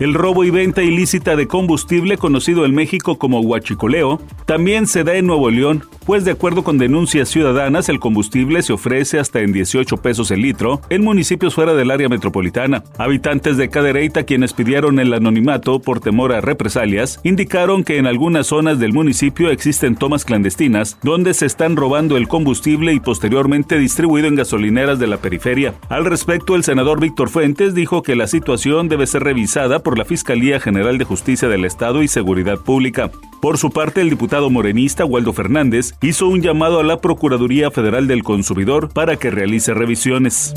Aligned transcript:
El 0.00 0.12
robo 0.12 0.42
y 0.42 0.50
venta 0.50 0.82
ilícita 0.82 1.36
de 1.36 1.46
combustible, 1.46 2.18
conocido 2.18 2.64
en 2.64 2.74
México 2.74 3.16
como 3.16 3.40
huachicoleo, 3.40 4.20
también 4.44 4.88
se 4.88 5.04
da 5.04 5.14
en 5.14 5.26
Nuevo 5.26 5.50
León, 5.50 5.84
pues 6.04 6.24
de 6.24 6.32
acuerdo 6.32 6.64
con 6.64 6.78
denuncias 6.78 7.28
ciudadanas, 7.28 7.88
el 7.88 8.00
combustible 8.00 8.62
se 8.62 8.72
ofrece 8.72 9.20
hasta 9.20 9.40
en 9.40 9.52
18 9.52 9.96
pesos 9.98 10.32
el 10.32 10.42
litro 10.42 10.80
en 10.90 11.02
municipios 11.02 11.54
fuera 11.54 11.74
del 11.74 11.92
área 11.92 12.08
metropolitana. 12.08 12.82
Habitantes 12.98 13.56
de 13.56 13.68
Cadereyta, 13.68 14.24
quienes 14.24 14.52
pidieron 14.52 14.98
el 14.98 15.14
anonimato 15.14 15.78
por 15.78 16.00
temor 16.00 16.32
a 16.32 16.40
represalias, 16.40 17.20
indicaron 17.22 17.84
que 17.84 17.98
en 17.98 18.08
algunas 18.08 18.48
zonas 18.48 18.80
del 18.80 18.92
municipio 18.92 19.50
existen 19.50 19.94
tomas 19.94 20.24
clandestinas 20.24 20.98
donde 21.04 21.34
se 21.34 21.46
están 21.46 21.76
robando 21.76 22.16
el 22.16 22.26
combustible 22.26 22.92
y 22.92 23.00
posteriormente 23.00 23.78
distribuido 23.78 24.26
en 24.26 24.34
gasolineras 24.34 24.98
de 24.98 25.06
la 25.06 25.18
periferia. 25.18 25.74
Al 25.88 26.04
respecto, 26.04 26.56
el 26.56 26.64
senador 26.64 27.00
Víctor 27.00 27.28
Fuentes 27.28 27.74
dijo 27.74 28.02
que 28.02 28.16
la 28.16 28.26
situación 28.26 28.88
debe 28.88 29.06
ser 29.06 29.22
revisada 29.22 29.83
por 29.84 29.96
la 29.96 30.04
Fiscalía 30.04 30.58
General 30.58 30.98
de 30.98 31.04
Justicia 31.04 31.46
del 31.46 31.64
Estado 31.64 32.02
y 32.02 32.08
Seguridad 32.08 32.58
Pública. 32.58 33.12
Por 33.40 33.58
su 33.58 33.70
parte, 33.70 34.00
el 34.00 34.10
diputado 34.10 34.50
morenista 34.50 35.04
Waldo 35.04 35.32
Fernández 35.32 35.94
hizo 36.02 36.26
un 36.26 36.42
llamado 36.42 36.80
a 36.80 36.82
la 36.82 37.00
Procuraduría 37.00 37.70
Federal 37.70 38.08
del 38.08 38.24
Consumidor 38.24 38.92
para 38.92 39.16
que 39.16 39.30
realice 39.30 39.72
revisiones. 39.74 40.52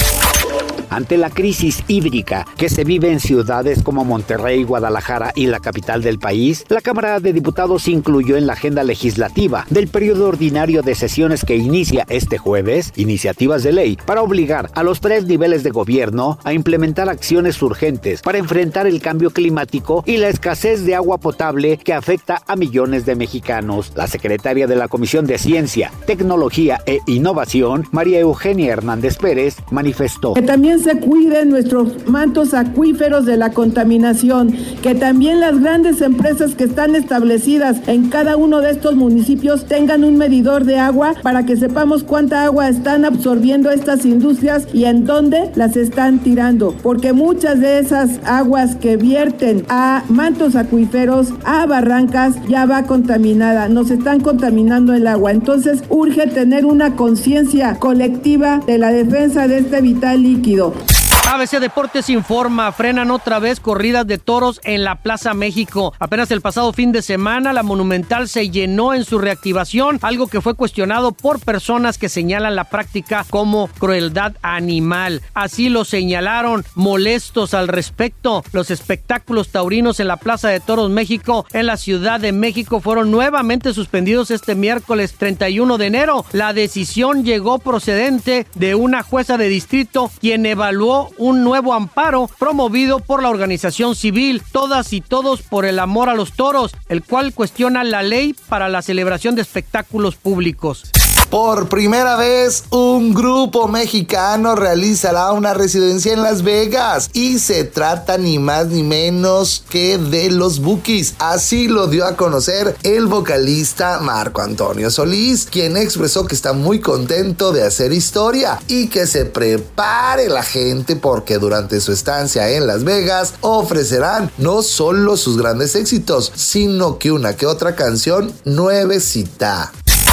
Ante 0.90 1.18
la 1.18 1.30
crisis 1.30 1.84
hídrica 1.88 2.46
que 2.58 2.70
se 2.70 2.84
vive 2.84 3.12
en 3.12 3.20
ciudades 3.20 3.84
como 3.84 4.06
Monterrey, 4.06 4.64
Guadalajara 4.64 5.32
y 5.36 5.48
la 5.48 5.60
capital 5.60 6.02
del 6.02 6.20
país, 6.20 6.66
la 6.70 6.82
Cámara 6.82 7.20
de 7.20 7.34
Diputados 7.34 7.88
incluyó 7.88 8.38
en 8.38 8.48
la 8.48 8.54
agenda 8.54 8.84
legislativa 8.84 9.66
del 9.70 9.88
periodo 9.88 10.28
ordinario 10.28 10.82
de 10.82 10.96
sesiones 10.96 11.44
que 11.44 11.58
inicia 11.58 12.06
este 12.10 12.38
jueves 12.38 12.94
iniciativas 12.96 13.64
de 13.64 13.72
ley 13.72 13.98
para 14.06 14.22
obligar 14.22 14.70
a 14.76 14.84
los 14.84 15.02
tres 15.02 15.26
niveles 15.26 15.64
de 15.64 15.72
gobierno 15.72 16.40
a 16.44 16.54
implementar 16.54 17.10
acciones 17.10 17.62
urgentes 17.62 18.22
para 18.22 18.38
enfrentar 18.38 18.88
el 18.88 19.02
cambio 19.02 19.32
climático 19.32 20.04
y 20.06 20.18
la 20.18 20.30
escasez 20.30 20.86
de 20.86 20.96
agua 20.96 21.18
potable 21.18 21.78
que 21.78 21.94
afecta 21.94 22.42
a 22.48 22.56
millones 22.56 23.06
de 23.06 23.16
mexicanos. 23.16 23.92
La 23.96 24.08
secretaria 24.08 24.68
de 24.68 24.76
la 24.76 24.88
Comisión 24.88 25.26
de 25.26 25.38
Ciencia, 25.38 25.92
Tecnología 26.06 26.82
e 26.86 27.00
Innovación, 27.06 27.88
María 27.92 28.20
Eugenia 28.20 28.74
Hernández 28.74 29.18
Pérez, 29.18 29.58
manifestó. 29.72 30.34
Se 30.80 31.00
cuiden 31.00 31.50
nuestros 31.50 32.08
mantos 32.08 32.54
acuíferos 32.54 33.26
de 33.26 33.38
la 33.38 33.52
contaminación, 33.52 34.54
que 34.82 34.96
también 34.96 35.40
las 35.40 35.60
grandes 35.60 36.02
empresas 36.02 36.56
que 36.56 36.66
están 36.66 36.96
establecidas 36.96 37.78
en 37.88 38.10
cada 38.10 38.38
uno 38.38 38.62
de 38.62 38.72
estos 38.72 38.96
municipios 38.96 39.66
tengan 39.66 40.04
un 40.04 40.18
medidor 40.18 40.66
de 40.66 40.78
agua 40.78 41.14
para 41.24 41.46
que 41.46 41.58
sepamos 41.58 42.04
cuánta 42.04 42.44
agua 42.44 42.70
están 42.70 43.06
absorbiendo 43.06 43.72
estas 43.72 44.06
industrias 44.06 44.68
y 44.74 44.86
en 44.86 45.06
dónde 45.06 45.52
las 45.56 45.76
están 45.78 46.20
tirando, 46.20 46.76
porque 46.84 47.14
muchas 47.14 47.60
de 47.60 47.80
esas 47.80 48.20
aguas 48.26 48.76
que 48.76 48.98
vierten 48.98 49.66
a 49.70 50.04
mantos 50.10 50.56
acuíferos, 50.56 51.34
a 51.44 51.66
barrancas, 51.66 52.36
ya 52.48 52.66
va 52.66 52.84
contaminada, 52.84 53.70
nos 53.70 53.92
están 53.92 54.20
contaminando 54.20 54.94
el 54.94 55.08
agua. 55.08 55.32
Entonces 55.32 55.84
urge 55.90 56.28
tener 56.28 56.66
una 56.66 56.96
conciencia 56.96 57.78
colectiva 57.80 58.62
de 58.66 58.78
la 58.78 58.92
defensa 58.92 59.48
de 59.48 59.60
este 59.60 59.82
vital 59.82 60.24
líquido. 60.24 60.67
Mundo. 60.70 61.07
ABC 61.28 61.60
Deportes 61.60 62.10
informa, 62.10 62.72
frenan 62.72 63.12
otra 63.12 63.40
vez 63.40 63.60
corridas 63.60 64.08
de 64.08 64.18
toros 64.18 64.62
en 64.64 64.86
la 64.86 64.96
Plaza 64.96 65.34
México. 65.34 65.94
Apenas 66.00 66.32
el 66.32 66.40
pasado 66.40 66.72
fin 66.72 66.94
de 66.94 67.02
semana, 67.02 67.52
la 67.52 67.64
Monumental 67.64 68.30
se 68.30 68.50
llenó 68.50 68.94
en 68.94 69.04
su 69.04 69.20
reactivación, 69.20 70.00
algo 70.04 70.28
que 70.28 70.40
fue 70.40 70.56
cuestionado 70.56 71.12
por 71.12 71.42
personas 71.42 71.98
que 71.98 72.08
señalan 72.08 72.56
la 72.56 72.64
práctica 72.64 73.26
como 73.30 73.68
crueldad 73.78 74.38
animal. 74.42 75.22
Así 75.34 75.68
lo 75.68 75.84
señalaron 75.84 76.64
molestos 76.76 77.54
al 77.54 77.68
respecto. 77.68 78.42
Los 78.54 78.72
espectáculos 78.72 79.50
taurinos 79.50 80.00
en 80.00 80.08
la 80.08 80.16
Plaza 80.16 80.48
de 80.48 80.62
Toros 80.62 80.90
México 80.90 81.46
en 81.52 81.66
la 81.66 81.76
Ciudad 81.76 82.22
de 82.22 82.32
México 82.32 82.80
fueron 82.80 83.12
nuevamente 83.12 83.74
suspendidos 83.74 84.32
este 84.32 84.56
miércoles 84.56 85.16
31 85.18 85.78
de 85.78 85.88
enero. 85.88 86.26
La 86.32 86.54
decisión 86.54 87.26
llegó 87.26 87.60
procedente 87.60 88.48
de 88.56 88.76
una 88.76 89.04
jueza 89.04 89.38
de 89.38 89.50
distrito 89.50 90.10
quien 90.22 90.46
evaluó 90.46 91.12
un 91.18 91.44
nuevo 91.44 91.74
amparo 91.74 92.30
promovido 92.40 93.00
por 93.00 93.22
la 93.22 93.30
organización 93.30 93.96
civil 93.96 94.42
Todas 94.52 94.94
y 94.94 95.02
Todos 95.02 95.42
por 95.42 95.66
el 95.66 95.80
Amor 95.80 96.10
a 96.10 96.16
los 96.16 96.34
Toros, 96.34 96.76
el 96.90 97.04
cual 97.04 97.34
cuestiona 97.34 97.84
la 97.84 98.04
ley 98.04 98.36
para 98.50 98.70
la 98.70 98.82
celebración 98.82 99.36
de 99.36 99.42
espectáculos 99.42 100.16
públicos. 100.16 100.92
Por 101.30 101.68
primera 101.68 102.16
vez, 102.16 102.64
un 102.70 103.14
grupo 103.14 103.68
mexicano 103.68 104.56
realizará 104.56 105.34
una 105.34 105.54
residencia 105.54 106.14
en 106.14 106.24
Las 106.24 106.42
Vegas 106.42 107.10
y 107.12 107.40
se 107.40 107.66
trata 107.66 108.18
ni 108.18 108.40
más 108.40 108.68
ni 108.68 108.82
menos 108.82 109.66
que 109.70 109.98
de 109.98 110.32
los 110.32 110.62
Bookies. 110.62 111.16
Así 111.20 111.68
lo 111.68 111.88
dio 111.88 112.06
a 112.06 112.16
conocer 112.16 112.78
el 112.84 113.08
vocalista 113.08 114.00
Marco 114.00 114.42
Antonio 114.42 114.90
Solís, 114.90 115.46
quien 115.52 115.76
expresó 115.76 116.26
que 116.26 116.34
está 116.34 116.54
muy 116.54 116.80
contento 116.80 117.52
de 117.52 117.64
hacer 117.64 117.92
historia 117.92 118.62
y 118.68 118.88
que 118.88 119.06
se 119.06 119.26
prepare 119.26 120.30
la 120.30 120.44
gente 120.44 120.96
porque 120.96 121.40
durante 121.40 121.82
su 121.82 121.92
estancia 121.92 122.52
en 122.52 122.68
Las 122.68 122.86
Vegas 122.86 123.34
ofrecerán 123.42 124.32
no 124.38 124.64
solo 124.64 125.18
sus 125.18 125.38
grandes 125.38 125.76
éxitos, 125.76 126.32
sino 126.36 126.98
que 126.98 127.12
una 127.12 127.36
que 127.36 127.46
otra 127.46 127.76
canción 127.76 128.32
nuevecita. 128.46 129.74